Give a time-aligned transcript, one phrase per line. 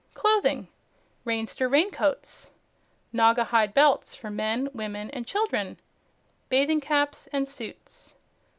[0.15, 0.67] CLOTHING
[1.27, 2.49] Raynster Raincoats.
[3.13, 5.79] Naugahyde Belts for Men, Women and Children.
[6.49, 8.15] Bathing Caps and Suits.